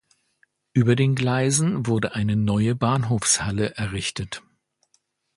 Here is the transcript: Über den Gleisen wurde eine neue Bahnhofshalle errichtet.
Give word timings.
Über 0.73 0.95
den 0.95 1.13
Gleisen 1.13 1.85
wurde 1.85 2.15
eine 2.15 2.35
neue 2.35 2.73
Bahnhofshalle 2.73 3.75
errichtet. 3.75 4.41